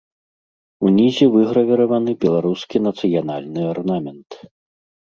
Унізе 0.87 1.25
выгравіраваны 1.35 2.11
беларускі 2.27 2.77
нацыянальны 2.87 3.61
арнамент. 3.77 4.29